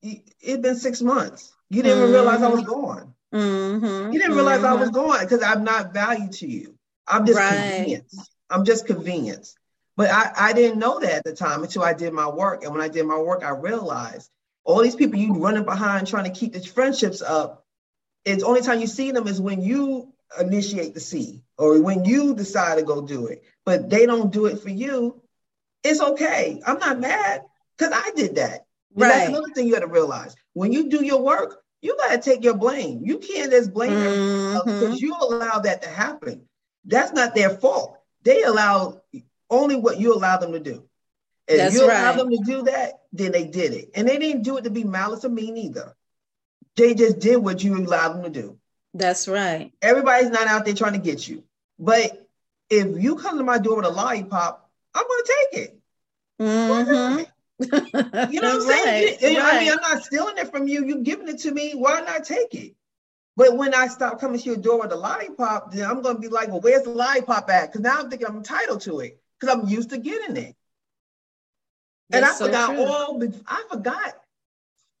[0.02, 1.52] It's been six months.
[1.70, 2.12] You didn't mm-hmm.
[2.12, 2.70] realize I was mm-hmm.
[2.70, 3.14] gone.
[3.34, 4.12] Mm-hmm.
[4.12, 4.78] You didn't realize mm-hmm.
[4.78, 6.74] I was gone because I'm not valued to you.
[7.06, 7.74] I'm just right.
[7.74, 8.30] convenience.
[8.50, 9.54] I'm just convenience.
[9.98, 12.62] But I, I didn't know that at the time until I did my work.
[12.62, 14.30] And when I did my work, I realized
[14.62, 17.66] all these people you running behind trying to keep the friendships up.
[18.24, 22.32] It's only time you see them is when you initiate the see or when you
[22.32, 23.42] decide to go do it.
[23.66, 25.20] But they don't do it for you.
[25.82, 26.62] It's okay.
[26.64, 27.42] I'm not mad
[27.76, 28.66] because I did that.
[28.94, 29.08] Right.
[29.08, 30.36] That's another thing you got to realize.
[30.52, 33.00] When you do your work, you got to take your blame.
[33.02, 34.58] You can't just blame mm-hmm.
[34.64, 36.42] because you allow that to happen.
[36.84, 37.98] That's not their fault.
[38.22, 39.00] They allow
[39.50, 40.84] only what you allow them to do.
[41.48, 42.16] And That's you allow right.
[42.16, 43.90] them to do that, then they did it.
[43.94, 45.96] And they didn't do it to be malice or mean either.
[46.76, 48.58] They just did what you allowed them to do.
[48.94, 49.72] That's right.
[49.80, 51.42] Everybody's not out there trying to get you.
[51.78, 52.28] But
[52.68, 55.80] if you come to my door with a lollipop, I'm going to take it.
[56.40, 58.32] Mm-hmm.
[58.32, 59.18] you know what I'm saying?
[59.22, 59.54] Right.
[59.54, 60.84] I mean, I'm not stealing it from you.
[60.84, 61.72] You're giving it to me.
[61.72, 62.74] Why not take it?
[63.36, 66.20] But when I stop coming to your door with a lollipop, then I'm going to
[66.20, 67.72] be like, well, where's the lollipop at?
[67.72, 70.56] Because now I'm thinking I'm entitled to it because I'm used to getting it.
[72.12, 72.84] and I so forgot true.
[72.84, 74.14] all the, I forgot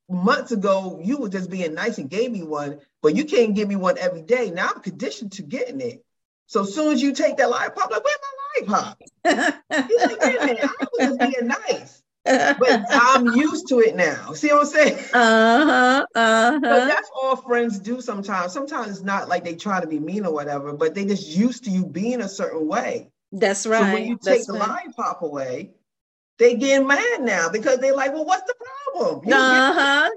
[0.08, 3.68] months ago you were just being nice and gave me one, but you can't give
[3.68, 4.50] me one every day.
[4.50, 6.04] Now I'm conditioned to getting it.
[6.46, 8.18] So as soon as you take that lollipop, like, where's
[8.66, 8.98] my lollipop?
[9.88, 12.02] He's like, wait a I was just being nice.
[12.24, 14.32] but I'm used to it now.
[14.32, 14.98] See what I'm saying?
[15.12, 16.06] Uh-huh.
[16.14, 16.58] Uh-huh.
[16.60, 18.52] But that's all friends do sometimes.
[18.52, 21.64] Sometimes it's not like they try to be mean or whatever, but they just used
[21.64, 23.10] to you being a certain way.
[23.32, 23.84] That's right.
[23.84, 24.68] So when you take the right.
[24.68, 25.72] lollipop away,
[26.38, 28.54] they get mad now because they're like, well, what's the
[28.94, 29.28] problem?
[29.32, 30.10] uh-huh.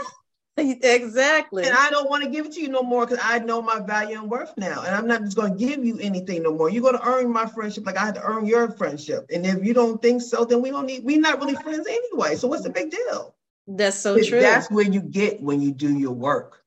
[0.56, 1.64] exactly.
[1.64, 3.78] And I don't want to give it to you no more because I know my
[3.80, 4.82] value and worth now.
[4.82, 6.68] And I'm not just going to give you anything no more.
[6.68, 9.26] You're going to earn my friendship like I had to earn your friendship.
[9.32, 12.34] And if you don't think so, then we don't need, we're not really friends anyway.
[12.34, 13.34] So what's the big deal?
[13.68, 14.40] That's so true.
[14.40, 16.64] That's where you get when you do your work.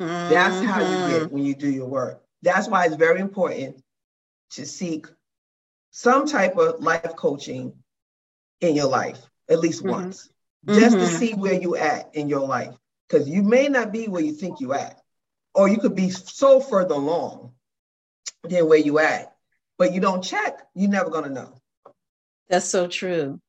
[0.00, 0.30] Mm-hmm.
[0.32, 1.34] That's how you get mm-hmm.
[1.34, 2.22] when you do your work.
[2.42, 3.82] That's why it's very important
[4.52, 5.06] to seek
[5.96, 7.72] some type of life coaching
[8.60, 9.92] in your life at least mm-hmm.
[9.92, 10.28] once,
[10.66, 11.06] just mm-hmm.
[11.06, 12.74] to see where you at in your life.
[13.08, 15.00] Because you may not be where you think you at,
[15.54, 17.52] or you could be so further along
[18.42, 19.34] than where you at,
[19.78, 21.54] but you don't check, you're never gonna know.
[22.50, 23.40] That's so true.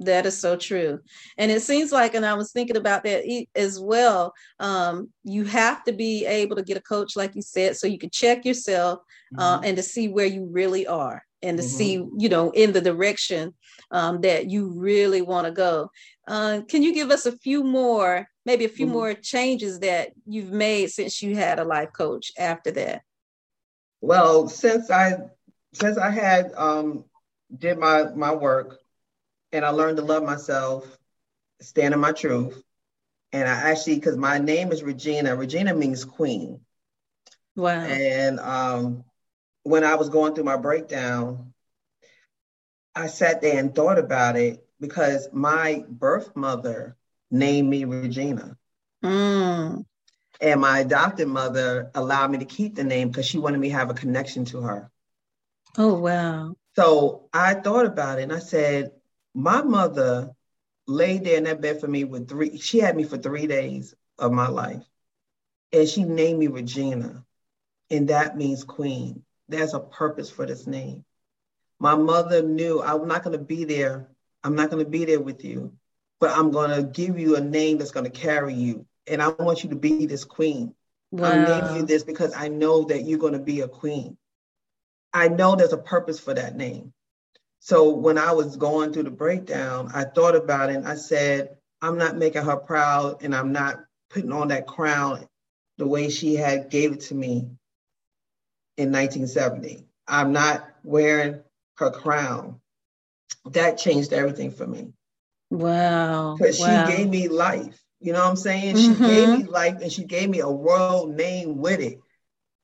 [0.00, 1.00] That is so true.
[1.36, 4.32] And it seems like, and I was thinking about that as well.
[4.58, 7.98] Um, you have to be able to get a coach, like you said, so you
[7.98, 9.00] can check yourself
[9.36, 9.64] uh, mm-hmm.
[9.66, 11.76] and to see where you really are and to mm-hmm.
[11.76, 13.54] see, you know, in the direction
[13.90, 15.90] um, that you really want to go.
[16.26, 18.94] Uh, can you give us a few more, maybe a few mm-hmm.
[18.94, 23.02] more changes that you've made since you had a life coach after that?
[24.00, 25.18] Well, since I
[25.72, 27.04] since I had um,
[27.56, 28.78] did my my work
[29.52, 30.86] and I learned to love myself,
[31.60, 32.62] stand in my truth.
[33.32, 36.60] And I actually, because my name is Regina, Regina means queen.
[37.56, 37.80] Wow.
[37.80, 39.04] And um,
[39.64, 41.52] when I was going through my breakdown,
[42.94, 46.96] I sat there and thought about it because my birth mother
[47.30, 48.56] named me Regina.
[49.02, 49.84] Mm.
[50.40, 53.74] And my adopted mother allowed me to keep the name because she wanted me to
[53.74, 54.90] have a connection to her.
[55.76, 56.54] Oh, wow.
[56.76, 58.92] So I thought about it and I said,
[59.34, 60.30] my mother
[60.86, 63.94] laid there in that bed for me with three, she had me for three days
[64.18, 64.84] of my life.
[65.72, 67.24] And she named me Regina.
[67.90, 69.24] And that means queen.
[69.48, 71.04] There's a purpose for this name.
[71.78, 74.08] My mother knew I'm not going to be there.
[74.42, 75.72] I'm not going to be there with you,
[76.20, 78.86] but I'm going to give you a name that's going to carry you.
[79.06, 80.74] And I want you to be this queen.
[81.10, 81.30] Wow.
[81.30, 84.16] I'm naming you this because I know that you're going to be a queen.
[85.12, 86.92] I know there's a purpose for that name.
[87.60, 91.56] So when I was going through the breakdown, I thought about it and I said,
[91.80, 95.26] I'm not making her proud and I'm not putting on that crown
[95.78, 97.48] the way she had gave it to me
[98.76, 99.86] in 1970.
[100.06, 101.40] I'm not wearing
[101.76, 102.60] her crown.
[103.46, 104.92] That changed everything for me.
[105.50, 106.36] Wow.
[106.36, 106.86] Because wow.
[106.86, 107.80] she gave me life.
[108.00, 108.76] You know what I'm saying?
[108.76, 109.04] Mm-hmm.
[109.04, 112.00] She gave me life and she gave me a royal name with it.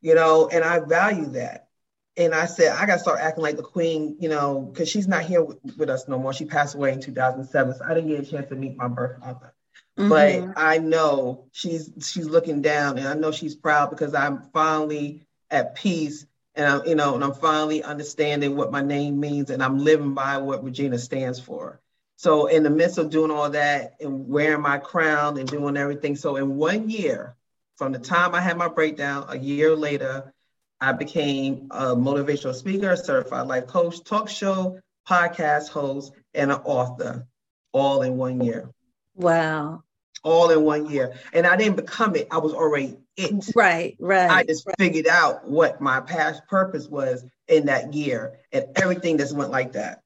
[0.03, 1.68] You know, and I value that
[2.16, 5.09] and I said, I got to start acting like the queen, you know, because she's
[5.09, 6.33] not here with, with, us no more.
[6.33, 7.75] She passed away in 2007.
[7.75, 9.55] So I didn't get a chance to meet my birth mother.
[9.99, 10.09] Mm-hmm.
[10.09, 15.27] But I know she's she's looking down and I know she's proud because I'm finally
[15.50, 19.62] at peace and I'm, you know, and I'm finally understanding what my name means and
[19.62, 21.80] I'm living by what Regina stands for.
[22.16, 26.16] So in the midst of doing all that and wearing my crown and doing everything.
[26.16, 27.36] So in one year,
[27.76, 30.34] from the time I had my breakdown, a year later,
[30.80, 37.26] I became a motivational speaker, certified life coach, talk show, podcast host, and an author
[37.72, 38.68] all in one year.
[39.14, 39.84] Wow.
[40.22, 41.14] All in one year.
[41.33, 43.50] And I didn't become it, I was already it.
[43.54, 44.30] Right, right.
[44.30, 44.76] I just right.
[44.78, 49.72] figured out what my past purpose was in that year, and everything just went like
[49.72, 50.02] that.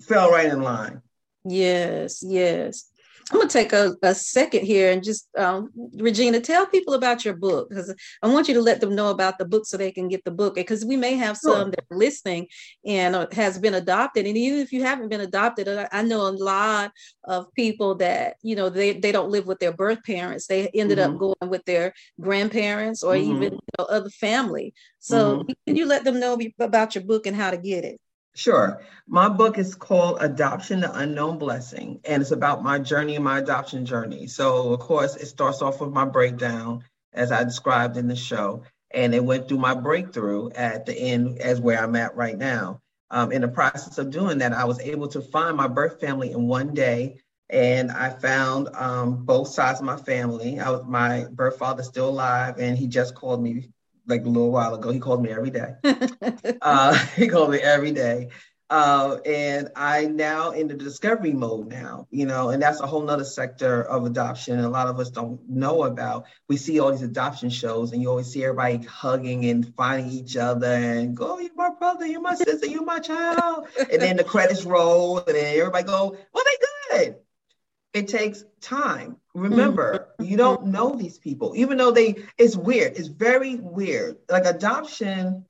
[0.00, 1.02] Fell right in line.
[1.44, 2.91] Yes, yes.
[3.32, 7.24] I'm going to take a, a second here and just, um, Regina, tell people about
[7.24, 9.90] your book because I want you to let them know about the book so they
[9.90, 12.48] can get the book because we may have some that are listening
[12.84, 14.26] and uh, has been adopted.
[14.26, 16.92] And even if you haven't been adopted, I know a lot
[17.24, 20.46] of people that, you know, they, they don't live with their birth parents.
[20.46, 21.14] They ended mm-hmm.
[21.14, 23.32] up going with their grandparents or mm-hmm.
[23.32, 24.74] even you know, other family.
[24.98, 25.52] So mm-hmm.
[25.66, 27.98] can you let them know about your book and how to get it?
[28.34, 28.80] Sure.
[29.06, 33.38] My book is called Adoption the Unknown Blessing, and it's about my journey and my
[33.38, 34.26] adoption journey.
[34.26, 38.62] So, of course, it starts off with my breakdown, as I described in the show,
[38.90, 42.80] and it went through my breakthrough at the end, as where I'm at right now.
[43.10, 46.32] Um, in the process of doing that, I was able to find my birth family
[46.32, 50.58] in one day, and I found um, both sides of my family.
[50.58, 53.68] I was my birth father still alive, and he just called me
[54.06, 54.90] like a little while ago.
[54.90, 55.74] He called me every day.
[56.62, 58.28] uh, he called me every day.
[58.70, 63.02] Uh, and I now in the discovery mode now, you know, and that's a whole
[63.02, 64.58] nother sector of adoption.
[64.60, 66.24] a lot of us don't know about.
[66.48, 70.38] We see all these adoption shows and you always see everybody hugging and finding each
[70.38, 73.66] other and go, oh, you're my brother, you're my sister, you're my child.
[73.78, 77.16] and then the credits roll and then everybody go, well, they good.
[77.94, 79.16] It takes time.
[79.34, 80.30] Remember, mm-hmm.
[80.30, 82.96] you don't know these people, even though they, it's weird.
[82.96, 84.16] It's very weird.
[84.28, 85.44] Like adoption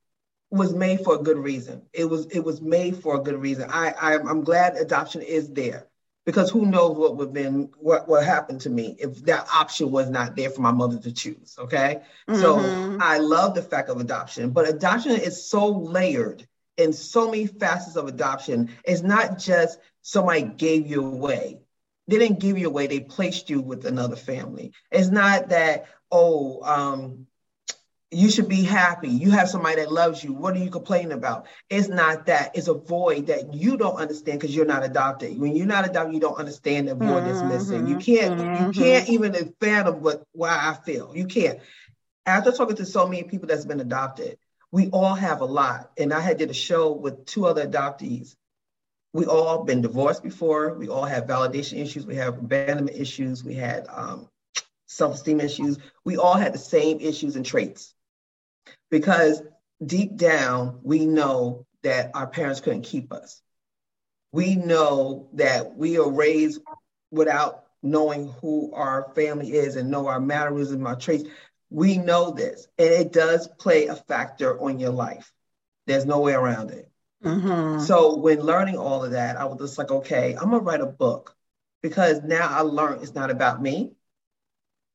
[0.52, 1.82] was made for a good reason.
[1.94, 3.70] It was it was made for a good reason.
[3.70, 5.88] I, I I'm glad adoption is there
[6.26, 9.90] because who knows what would have been what what happened to me if that option
[9.90, 11.56] was not there for my mother to choose.
[11.58, 12.40] Okay, mm-hmm.
[12.40, 17.46] so I love the fact of adoption, but adoption is so layered in so many
[17.46, 18.68] facets of adoption.
[18.84, 21.61] It's not just somebody gave you away.
[22.08, 22.86] They didn't give you away.
[22.86, 24.72] They placed you with another family.
[24.90, 27.26] It's not that oh um,
[28.12, 29.08] you should be happy.
[29.08, 30.34] You have somebody that loves you.
[30.34, 31.46] What are you complaining about?
[31.70, 32.54] It's not that.
[32.54, 35.38] It's a void that you don't understand because you're not adopted.
[35.38, 37.48] When you're not adopted, you don't understand the void mm-hmm.
[37.48, 37.86] that's missing.
[37.86, 38.38] You can't.
[38.38, 38.66] Mm-hmm.
[38.66, 41.12] You can't even fathom what why I feel.
[41.16, 41.60] You can't.
[42.26, 44.36] After talking to so many people that's been adopted,
[44.70, 45.90] we all have a lot.
[45.96, 48.36] And I had did a show with two other adoptees.
[49.12, 50.74] We all been divorced before.
[50.74, 52.06] We all have validation issues.
[52.06, 53.44] We have abandonment issues.
[53.44, 54.28] We had um,
[54.86, 55.78] self-esteem issues.
[56.04, 57.94] We all had the same issues and traits
[58.90, 59.42] because
[59.84, 63.42] deep down, we know that our parents couldn't keep us.
[64.32, 66.60] We know that we are raised
[67.10, 71.24] without knowing who our family is and know our mannerisms, and our traits.
[71.68, 75.32] We know this, and it does play a factor on your life.
[75.86, 76.88] There's no way around it.
[77.22, 77.80] Mm-hmm.
[77.84, 80.86] So when learning all of that, I was just like, okay, I'm gonna write a
[80.86, 81.36] book
[81.82, 83.92] because now I learned it's not about me.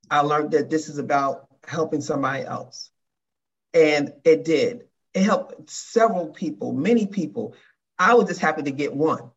[0.09, 2.91] I learned that this is about helping somebody else.
[3.73, 4.85] And it did.
[5.13, 7.55] It helped several people, many people.
[7.99, 9.31] I was just happy to get one.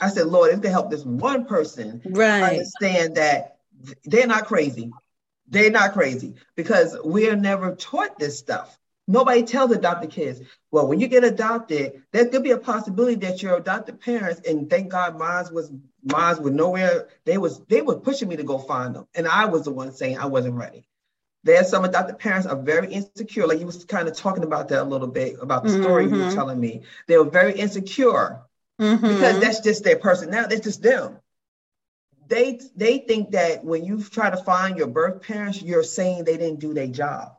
[0.00, 2.42] I said, Lord, if they help this one person right.
[2.42, 3.58] understand that
[4.04, 4.90] they're not crazy.
[5.48, 8.78] They're not crazy because we're never taught this stuff.
[9.08, 13.42] Nobody tells adopted kids, well, when you get adopted, there could be a possibility that
[13.42, 15.72] your adopted parents, and thank God mine was
[16.04, 17.08] mine was nowhere.
[17.24, 19.08] They was they were pushing me to go find them.
[19.14, 20.86] And I was the one saying I wasn't ready.
[21.44, 23.48] There's some adopted parents are very insecure.
[23.48, 26.14] Like you was kind of talking about that a little bit about the story mm-hmm.
[26.14, 26.36] you were mm-hmm.
[26.36, 26.82] telling me.
[27.08, 28.42] They were very insecure
[28.80, 29.02] mm-hmm.
[29.02, 30.54] because that's just their personality.
[30.54, 31.18] That's just them.
[32.28, 36.36] They they think that when you try to find your birth parents, you're saying they
[36.36, 37.32] didn't do their job.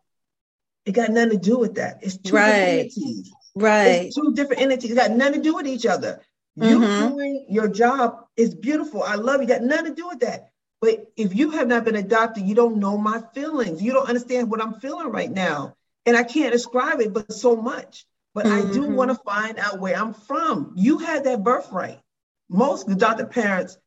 [0.86, 2.00] It got nothing to do with that.
[2.02, 2.52] It's two right.
[2.52, 3.32] different entities.
[3.56, 3.86] Right.
[4.06, 4.92] It's two different entities.
[4.92, 6.22] It got nothing to do with each other.
[6.56, 7.16] You mm-hmm.
[7.16, 9.02] doing your job is beautiful.
[9.02, 9.48] I love you.
[9.48, 10.50] Got nothing to do with that.
[10.82, 13.82] But if you have not been adopted, you don't know my feelings.
[13.82, 15.76] You don't understand what I'm feeling right now.
[16.06, 18.06] And I can't describe it, but so much.
[18.34, 18.70] But mm-hmm.
[18.70, 18.96] I do mm-hmm.
[18.96, 20.74] want to find out where I'm from.
[20.76, 22.00] You had that birthright.
[22.50, 23.78] Most adopted parents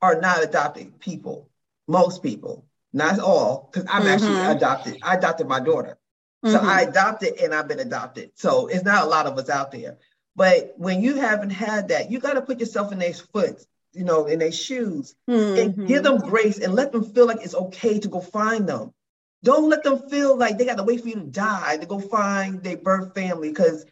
[0.00, 1.50] are not adopted people.
[1.88, 4.08] Most people, not all, because I'm mm-hmm.
[4.08, 4.98] actually adopted.
[5.02, 5.98] I adopted my daughter.
[6.44, 6.68] So mm-hmm.
[6.68, 8.32] I adopted and I've been adopted.
[8.34, 9.98] So it's not a lot of us out there.
[10.36, 14.04] But when you haven't had that, you got to put yourself in their foot you
[14.04, 15.58] know, in their shoes mm-hmm.
[15.58, 18.92] and give them grace and let them feel like it's okay to go find them.
[19.42, 21.98] Don't let them feel like they got to wait for you to die to go
[21.98, 23.86] find their birth family because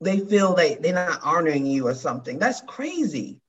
[0.00, 2.38] they feel like they're not honoring you or something.
[2.38, 3.40] That's crazy.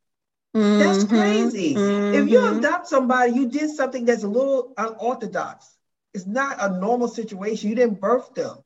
[0.55, 0.79] Mm-hmm.
[0.79, 1.75] That's crazy.
[1.75, 2.15] Mm-hmm.
[2.15, 2.59] If you mm-hmm.
[2.59, 5.75] adopt somebody, you did something that's a little unorthodox.
[6.13, 7.69] It's not a normal situation.
[7.69, 8.57] You didn't birth them.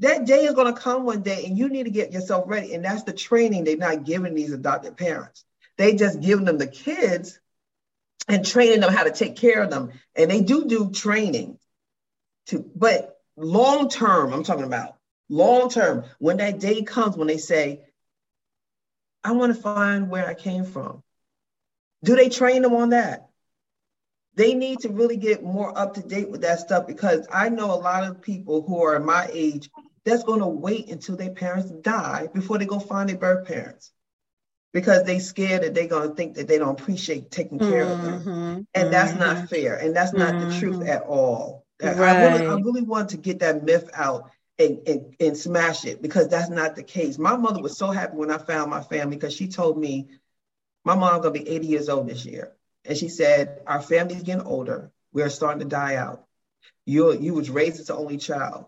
[0.00, 2.74] That day is going to come one day, and you need to get yourself ready.
[2.74, 5.44] And that's the training they're not giving these adopted parents.
[5.76, 7.38] They just giving them the kids
[8.28, 9.92] and training them how to take care of them.
[10.16, 11.58] And they do do training
[12.46, 14.96] to, but long term, I'm talking about
[15.28, 17.82] long term, when that day comes, when they say,
[19.22, 21.02] I want to find where I came from.
[22.02, 23.28] Do they train them on that?
[24.36, 27.72] They need to really get more up to date with that stuff because I know
[27.72, 29.70] a lot of people who are my age
[30.04, 33.92] that's going to wait until their parents die before they go find their birth parents
[34.72, 37.92] because they scared that they're going to think that they don't appreciate taking care mm-hmm,
[37.92, 39.20] of them mm-hmm, and that's mm-hmm.
[39.20, 40.50] not fair and that's not mm-hmm.
[40.50, 40.88] the truth mm-hmm.
[40.88, 41.96] at all right.
[41.96, 46.02] I, really, I really want to get that myth out and, and, and smash it
[46.02, 49.16] because that's not the case my mother was so happy when i found my family
[49.16, 50.08] because she told me
[50.84, 52.52] my mom's going to be 80 years old this year
[52.84, 56.24] and she said our family's getting older we're starting to die out
[56.86, 58.66] you you was raised as an only child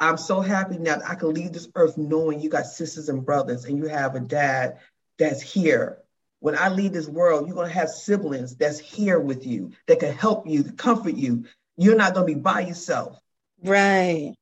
[0.00, 3.24] i'm so happy now that i can leave this earth knowing you got sisters and
[3.24, 4.78] brothers and you have a dad
[5.18, 5.98] that's here.
[6.40, 10.00] When I leave this world, you're going to have siblings that's here with you that
[10.00, 11.46] can help you, comfort you.
[11.76, 13.18] You're not going to be by yourself.
[13.62, 14.34] Right.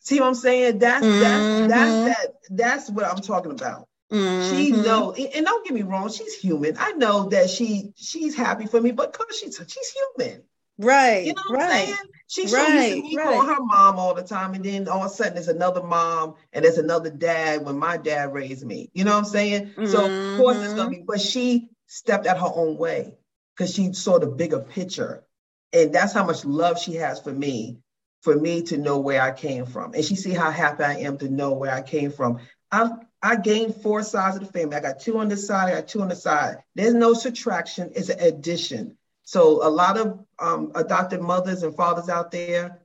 [0.00, 0.78] See what I'm saying?
[0.78, 1.20] That's mm-hmm.
[1.20, 3.86] that's that's that that's what I'm talking about.
[4.12, 4.56] Mm-hmm.
[4.56, 6.76] She know, and don't get me wrong, she's human.
[6.78, 10.42] I know that she she's happy for me, but cause she's she's human.
[10.78, 11.26] Right.
[11.26, 11.70] You know what right.
[11.70, 11.96] I'm saying?
[12.26, 13.24] She's right, so used to me right.
[13.24, 16.34] calling her mom all the time, and then all of a sudden there's another mom
[16.52, 18.90] and there's another dad when my dad raised me.
[18.92, 19.66] You know what I'm saying?
[19.68, 19.86] Mm-hmm.
[19.86, 21.00] So of course it's gonna mm-hmm.
[21.00, 23.14] be, but she stepped out her own way
[23.56, 25.24] because she saw the bigger picture.
[25.72, 27.78] And that's how much love she has for me.
[28.22, 29.94] for me to know where I came from.
[29.94, 32.38] And she see how happy I am to know where I came from.
[32.70, 32.90] I
[33.22, 34.76] I gained four sides of the family.
[34.76, 36.58] I got two on this side, I got two on the side.
[36.74, 38.96] There's no subtraction, it's an addition.
[39.22, 42.80] So a lot of um, adopted mothers and fathers out there,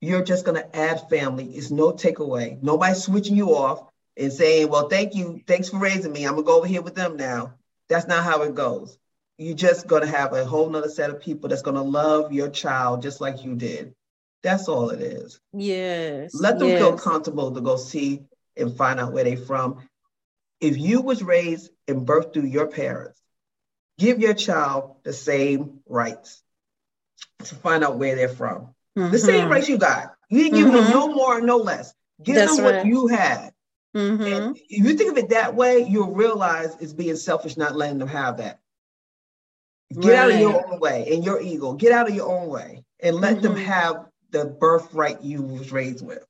[0.00, 1.46] you're just gonna add family.
[1.46, 2.62] It's no takeaway.
[2.62, 3.86] Nobody switching you off
[4.16, 6.26] and saying, well, thank you, thanks for raising me.
[6.26, 7.54] I'm gonna go over here with them now.
[7.88, 8.98] That's not how it goes.
[9.38, 13.00] You're just gonna have a whole nother set of people that's gonna love your child
[13.02, 13.94] just like you did.
[14.42, 15.40] That's all it is.
[15.54, 16.34] Yes.
[16.34, 16.78] Let them yes.
[16.78, 18.22] feel comfortable to go see
[18.56, 19.88] and find out where they're from.
[20.60, 23.20] If you was raised and birthed through your parents,
[23.98, 26.42] give your child the same rights
[27.44, 28.74] to find out where they're from.
[28.98, 29.10] Mm-hmm.
[29.10, 30.14] The same rights you got.
[30.28, 30.76] You didn't give mm-hmm.
[30.76, 31.94] them no more, no less.
[32.22, 32.86] Give That's them what right.
[32.86, 33.52] you had.
[33.96, 34.22] Mm-hmm.
[34.22, 37.98] And if you think of it that way, you'll realize it's being selfish not letting
[37.98, 38.60] them have that.
[39.92, 40.18] Get right.
[40.18, 41.72] out of your own way and your ego.
[41.72, 43.64] Get out of your own way and let them mm-hmm.
[43.64, 46.24] have the birthright you was raised with.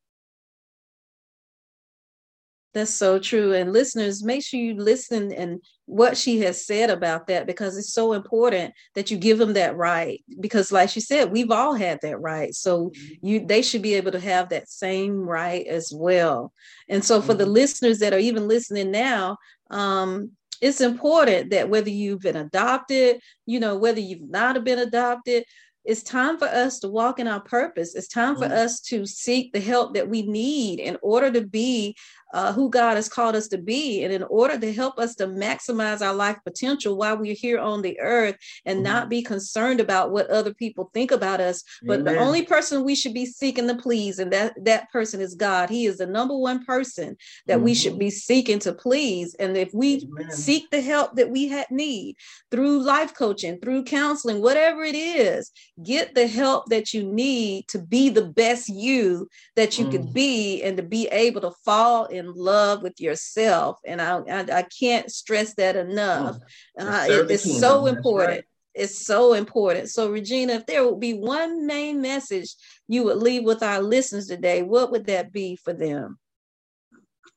[2.72, 3.52] That's so true.
[3.52, 7.92] And listeners, make sure you listen and what she has said about that because it's
[7.92, 10.22] so important that you give them that right.
[10.38, 12.54] Because like she said, we've all had that right.
[12.54, 13.26] So mm-hmm.
[13.26, 16.52] you they should be able to have that same right as well.
[16.88, 17.38] And so for mm-hmm.
[17.38, 19.36] the listeners that are even listening now,
[19.70, 25.44] um, it's important that whether you've been adopted, you know, whether you've not been adopted,
[25.84, 27.94] it's time for us to walk in our purpose.
[27.94, 28.52] It's time for mm-hmm.
[28.52, 31.96] us to seek the help that we need in order to be
[32.32, 35.26] uh, who God has called us to be, and in order to help us to
[35.26, 38.84] maximize our life potential while we're here on the earth and mm-hmm.
[38.84, 41.62] not be concerned about what other people think about us.
[41.82, 42.14] But Amen.
[42.14, 45.70] the only person we should be seeking to please, and that that person is God.
[45.70, 47.16] He is the number one person
[47.46, 47.64] that mm-hmm.
[47.64, 48.00] we should mm-hmm.
[48.00, 49.34] be seeking to please.
[49.34, 50.30] And if we Amen.
[50.30, 52.16] seek the help that we need
[52.50, 55.50] through life coaching, through counseling, whatever it is,
[55.82, 59.90] get the help that you need to be the best you that you mm.
[59.90, 63.78] could be and to be able to fall in in love with yourself.
[63.84, 66.36] And I, I, I can't stress that enough.
[66.78, 66.86] Mm.
[66.86, 68.30] Uh, it, it's so important.
[68.30, 68.44] Right.
[68.74, 69.88] It's so important.
[69.90, 72.54] So, Regina, if there would be one main message
[72.86, 76.18] you would leave with our listeners today, what would that be for them?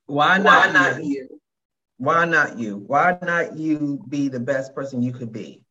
[0.06, 1.10] Why not, Why not you?
[1.10, 1.42] you?
[1.98, 2.84] Why not you?
[2.86, 5.64] Why not you be the best person you could be?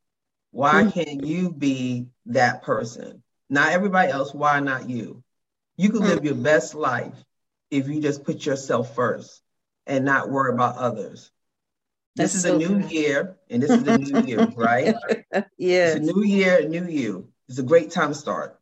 [0.50, 0.90] Why mm-hmm.
[0.90, 3.22] can't you be that person?
[3.48, 4.34] Not everybody else.
[4.34, 5.22] Why not you?
[5.76, 6.08] You can mm-hmm.
[6.08, 7.14] live your best life
[7.72, 9.40] if you just put yourself first
[9.86, 11.30] and not worry about others.
[12.14, 12.92] That's this is so a new good.
[12.92, 14.94] year, and this is a new year, right?
[15.56, 15.94] Yeah.
[15.94, 17.28] It's a new year, new you.
[17.48, 18.60] It's a great time to start.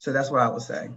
[0.00, 0.90] So that's what I would say.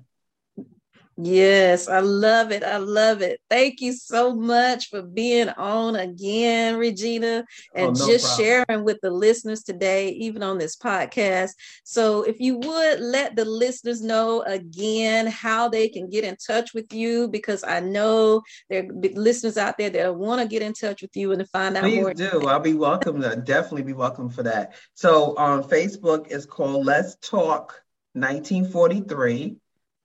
[1.18, 2.64] Yes, I love it.
[2.64, 3.41] I love it.
[3.49, 8.45] Thank you so much for being on again, Regina, oh, and oh, no just problem.
[8.45, 11.51] sharing with the listeners today, even on this podcast.
[11.84, 16.74] So, if you would let the listeners know again how they can get in touch
[16.74, 20.74] with you, because I know there are listeners out there that want to get in
[20.74, 22.14] touch with you and to find out Please more.
[22.14, 22.47] do.
[22.47, 24.76] I'll be welcome to definitely be welcome for that.
[24.93, 27.84] So, on Facebook, it's called Let's Talk
[28.14, 29.57] 1943.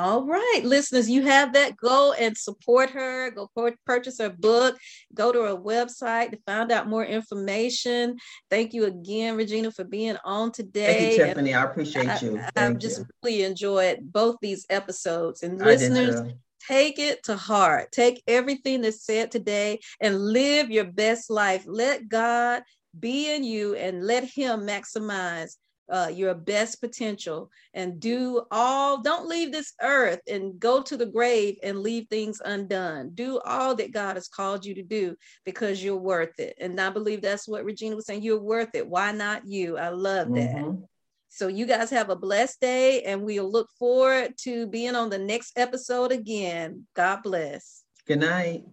[0.00, 1.76] All right, listeners, you have that.
[1.76, 3.30] Go and support her.
[3.32, 3.50] Go
[3.84, 4.78] purchase her book.
[5.12, 8.16] Go to her website to find out more information.
[8.48, 10.86] Thank you again, Regina, for being on today.
[10.86, 11.52] Thank you, Tiffany.
[11.52, 12.40] And I appreciate you.
[12.56, 15.42] I, have just really enjoyed both these episodes.
[15.42, 16.32] And listeners,
[16.66, 17.92] take it to heart.
[17.92, 21.64] Take everything that's said today and live your best life.
[21.66, 22.62] Let God
[22.98, 25.56] be in you and let Him maximize
[25.90, 31.06] uh, your best potential and do all don't leave this earth and go to the
[31.06, 33.10] grave and leave things undone.
[33.14, 36.54] Do all that god has called you to do because you're worth it.
[36.60, 38.86] And i believe that's what regina was saying you're worth it.
[38.86, 39.78] Why not you?
[39.78, 40.56] I love that.
[40.56, 40.82] Mm-hmm.
[41.28, 45.18] so you guys have a blessed day and we'll look forward to being on the
[45.18, 46.86] next episode again.
[46.94, 47.82] God bless.
[48.06, 48.64] Good night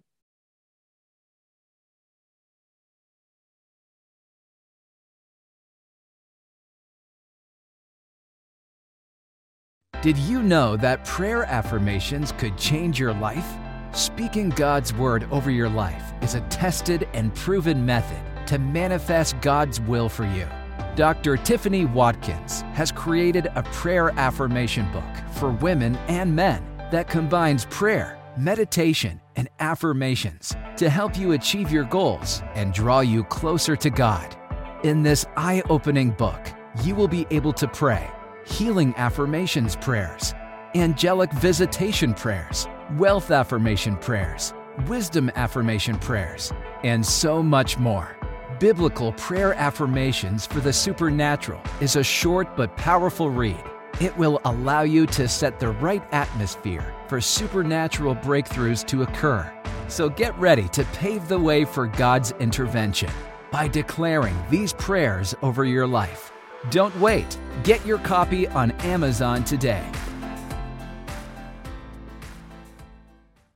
[10.01, 13.47] Did you know that prayer affirmations could change your life?
[13.93, 19.81] Speaking God's word over your life is a tested and proven method to manifest God's
[19.81, 20.47] will for you.
[20.95, 21.37] Dr.
[21.37, 28.17] Tiffany Watkins has created a prayer affirmation book for women and men that combines prayer
[28.37, 34.35] meditation, and affirmations to help you achieve your goals and draw you closer to God.
[34.83, 36.47] In this eye opening book,
[36.83, 38.09] you will be able to pray
[38.47, 40.33] healing affirmations prayers,
[40.73, 42.67] angelic visitation prayers,
[42.97, 44.53] wealth affirmation prayers,
[44.87, 48.15] wisdom affirmation prayers, and so much more.
[48.59, 53.61] Biblical Prayer Affirmations for the Supernatural is a short but powerful read.
[53.99, 59.51] It will allow you to set the right atmosphere for supernatural breakthroughs to occur.
[59.89, 63.09] So get ready to pave the way for God's intervention
[63.51, 66.31] by declaring these prayers over your life.
[66.69, 67.37] Don't wait.
[67.63, 69.89] Get your copy on Amazon today.